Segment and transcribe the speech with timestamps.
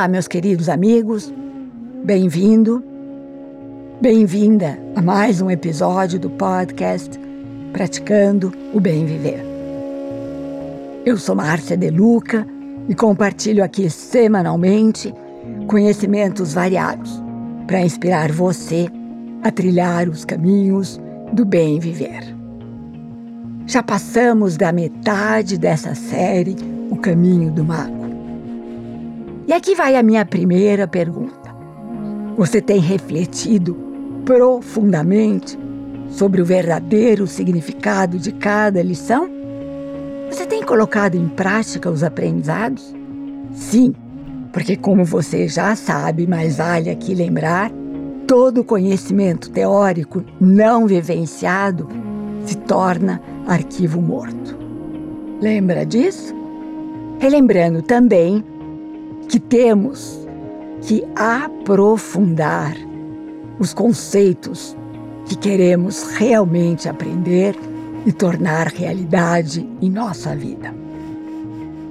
[0.00, 1.30] Olá, meus queridos amigos,
[2.02, 2.82] bem-vindo,
[4.00, 7.20] bem-vinda a mais um episódio do podcast
[7.70, 9.44] Praticando o Bem Viver.
[11.04, 12.46] Eu sou Márcia De Luca
[12.88, 15.14] e compartilho aqui semanalmente
[15.66, 17.22] conhecimentos variados
[17.66, 18.88] para inspirar você
[19.42, 20.98] a trilhar os caminhos
[21.30, 22.24] do bem viver.
[23.66, 26.56] Já passamos da metade dessa série,
[26.90, 27.99] O Caminho do Mago.
[29.46, 31.54] E aqui vai a minha primeira pergunta.
[32.36, 33.74] Você tem refletido
[34.24, 35.58] profundamente
[36.08, 39.28] sobre o verdadeiro significado de cada lição?
[40.30, 42.94] Você tem colocado em prática os aprendizados?
[43.52, 43.94] Sim,
[44.52, 47.70] porque, como você já sabe, mas vale aqui lembrar,
[48.26, 51.88] todo conhecimento teórico não vivenciado
[52.44, 54.56] se torna arquivo morto.
[55.40, 56.34] Lembra disso?
[57.18, 58.44] Relembrando também
[59.30, 60.26] que temos
[60.82, 62.74] que aprofundar
[63.60, 64.76] os conceitos
[65.24, 67.54] que queremos realmente aprender
[68.04, 70.74] e tornar realidade em nossa vida.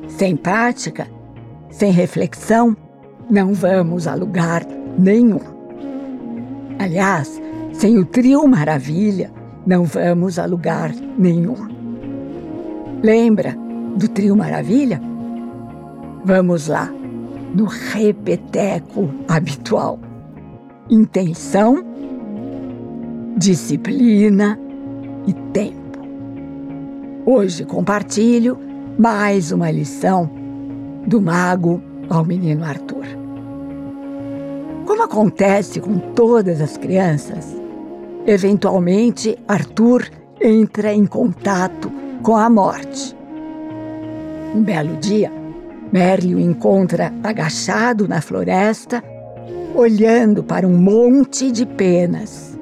[0.09, 1.07] Sem prática,
[1.69, 2.75] sem reflexão,
[3.29, 4.65] não vamos a lugar
[4.97, 5.39] nenhum.
[6.77, 9.31] Aliás, sem o trio Maravilha,
[9.65, 11.55] não vamos a lugar nenhum.
[13.01, 13.55] Lembra
[13.95, 14.99] do trio Maravilha?
[16.25, 16.98] Vamos lá
[17.53, 19.99] no repeteco habitual.
[20.89, 21.83] Intenção,
[23.37, 24.59] disciplina
[25.27, 25.99] e tempo.
[27.25, 28.57] Hoje compartilho
[28.97, 30.29] mais uma lição
[31.05, 33.05] do mago ao menino Arthur.
[34.85, 37.55] Como acontece com todas as crianças,
[38.25, 40.09] eventualmente Arthur
[40.41, 41.91] entra em contato
[42.23, 43.15] com a morte.
[44.55, 45.31] Um belo dia,
[45.91, 49.03] Merlin o encontra agachado na floresta,
[49.73, 52.57] olhando para um monte de penas.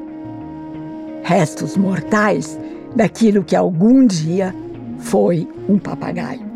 [1.23, 2.57] Restos mortais
[2.95, 4.55] daquilo que algum dia
[4.99, 6.47] foi um papagaio.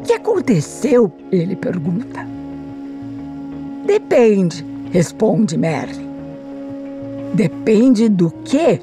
[0.00, 1.12] O que aconteceu?
[1.30, 2.26] Ele pergunta.
[3.86, 6.08] Depende, responde Merlin.
[7.34, 8.80] Depende do quê?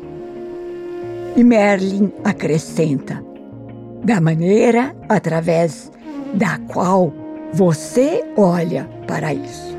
[1.35, 3.22] E Merlin acrescenta:
[4.03, 5.91] da maneira através
[6.35, 7.13] da qual
[7.53, 9.75] você olha para isso.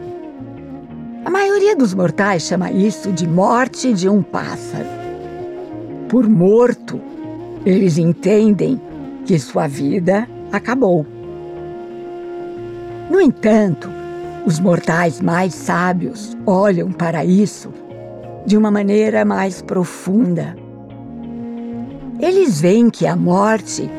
[1.25, 4.89] A maioria dos mortais chama isso de morte de um pássaro.
[6.09, 7.01] Por morto,
[7.65, 8.81] eles entendem
[9.25, 11.05] que sua vida acabou.
[13.11, 13.91] No entanto,
[14.47, 17.73] os mortais mais sábios olham para isso
[18.47, 20.57] de uma maneira mais profunda.
[22.21, 23.91] Eles veem que a morte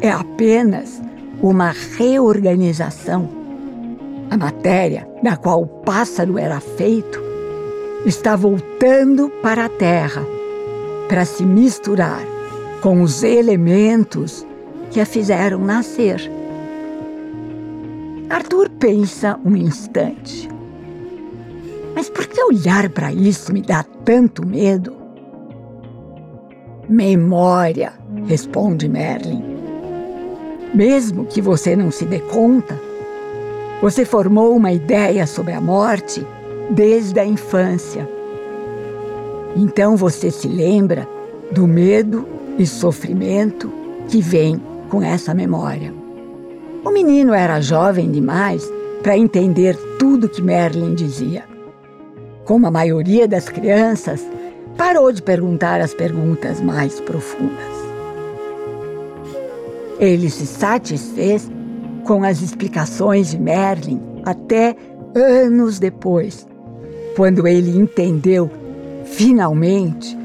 [0.00, 1.02] é apenas
[1.42, 3.28] uma reorganização.
[4.30, 7.20] A matéria da qual o pássaro era feito
[8.04, 10.24] está voltando para a terra
[11.08, 12.20] para se misturar
[12.80, 14.46] com os elementos
[14.90, 16.30] que a fizeram nascer.
[18.28, 20.48] Arthur pensa um instante.
[21.94, 24.94] Mas por que olhar para isso me dá tanto medo?
[26.88, 27.92] Memória,
[28.26, 29.55] responde Merlin.
[30.76, 32.78] Mesmo que você não se dê conta,
[33.80, 36.22] você formou uma ideia sobre a morte
[36.68, 38.06] desde a infância.
[39.56, 41.08] Então você se lembra
[41.50, 42.28] do medo
[42.58, 43.72] e sofrimento
[44.06, 44.60] que vem
[44.90, 45.94] com essa memória.
[46.84, 48.70] O menino era jovem demais
[49.02, 51.44] para entender tudo que Merlin dizia.
[52.44, 54.22] Como a maioria das crianças,
[54.76, 57.75] parou de perguntar as perguntas mais profundas.
[59.98, 61.50] Ele se satisfez
[62.04, 64.76] com as explicações de Merlin até
[65.14, 66.46] anos depois,
[67.16, 68.50] quando ele entendeu,
[69.04, 70.16] finalmente,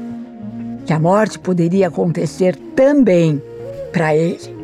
[0.84, 3.40] que a morte poderia acontecer também
[3.92, 4.56] para ele,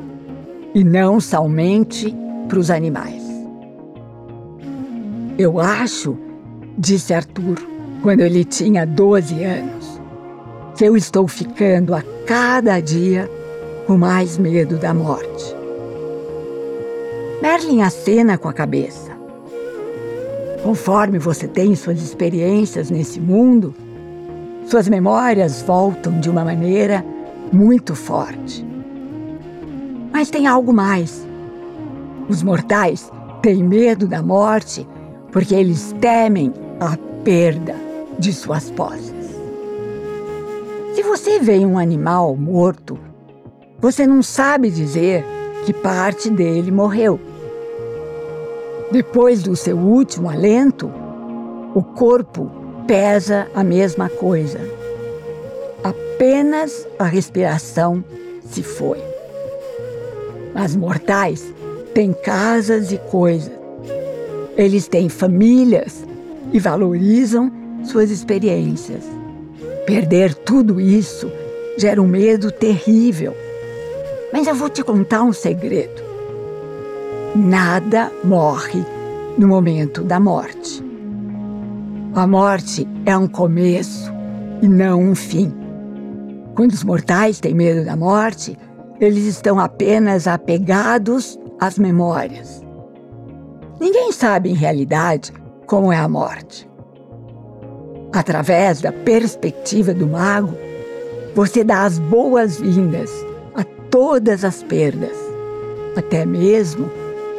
[0.74, 2.14] e não somente
[2.46, 3.22] para os animais.
[5.38, 6.18] Eu acho,
[6.76, 7.56] disse Arthur,
[8.02, 10.00] quando ele tinha 12 anos,
[10.76, 13.30] que eu estou ficando a cada dia
[13.88, 15.56] com mais medo da morte.
[17.40, 19.10] Merlin acena com a cabeça.
[20.62, 23.74] Conforme você tem suas experiências nesse mundo,
[24.66, 27.02] suas memórias voltam de uma maneira
[27.50, 28.62] muito forte.
[30.12, 31.26] Mas tem algo mais.
[32.28, 34.86] Os mortais têm medo da morte
[35.32, 36.94] porque eles temem a
[37.24, 37.74] perda
[38.18, 39.34] de suas posses.
[40.94, 43.07] Se você vê um animal morto
[43.80, 45.24] você não sabe dizer
[45.64, 47.20] que parte dele morreu.
[48.90, 50.90] Depois do seu último alento,
[51.74, 52.50] o corpo
[52.86, 54.58] pesa a mesma coisa.
[55.84, 58.02] Apenas a respiração
[58.50, 58.98] se foi.
[60.54, 61.54] As mortais
[61.94, 63.52] têm casas e coisas.
[64.56, 66.04] Eles têm famílias
[66.52, 67.52] e valorizam
[67.84, 69.04] suas experiências.
[69.86, 71.30] Perder tudo isso
[71.76, 73.36] gera um medo terrível.
[74.32, 76.02] Mas eu vou te contar um segredo.
[77.34, 78.84] Nada morre
[79.38, 80.84] no momento da morte.
[82.14, 84.12] A morte é um começo
[84.60, 85.52] e não um fim.
[86.54, 88.58] Quando os mortais têm medo da morte,
[89.00, 92.62] eles estão apenas apegados às memórias.
[93.80, 95.32] Ninguém sabe, em realidade,
[95.66, 96.68] como é a morte.
[98.12, 100.54] Através da perspectiva do mago,
[101.34, 103.10] você dá as boas-vindas
[103.90, 105.16] todas as perdas,
[105.96, 106.90] até mesmo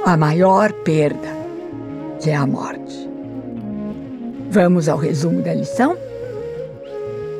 [0.05, 1.27] a maior perda,
[2.19, 3.09] que é a morte.
[4.49, 5.95] Vamos ao resumo da lição?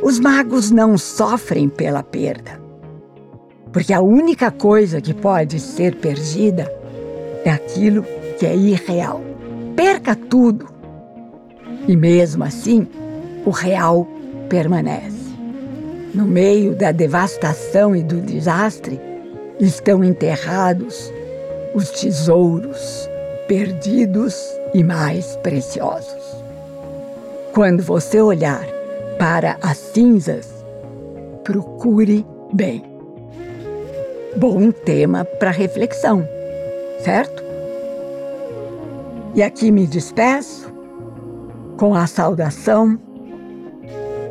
[0.02, 2.60] Os magos não sofrem pela perda,
[3.74, 6.72] porque a única coisa que pode ser perdida
[7.44, 8.04] é aquilo
[8.38, 9.22] que é irreal.
[9.76, 10.68] Perca tudo.
[11.88, 12.88] E mesmo assim,
[13.46, 14.08] o real
[14.48, 15.29] permanece.
[16.14, 19.00] No meio da devastação e do desastre,
[19.60, 21.14] estão enterrados
[21.76, 23.08] os tesouros
[23.48, 24.36] perdidos
[24.74, 26.24] e mais preciosos.
[27.54, 28.66] Quando você olhar
[29.20, 30.48] para as cinzas,
[31.44, 32.84] procure bem.
[34.36, 36.28] Bom tema para reflexão,
[37.04, 37.44] certo?
[39.36, 40.74] E aqui me despeço
[41.78, 43.00] com a saudação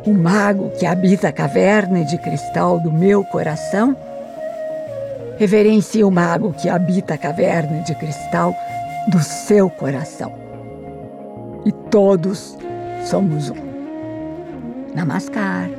[0.05, 3.95] o mago que habita a caverna de cristal do meu coração
[5.39, 8.53] Reverencie o mago que habita a caverna de cristal
[9.07, 10.33] do seu coração.
[11.65, 12.57] E todos
[13.05, 13.55] somos um.
[14.93, 15.69] Namaskar.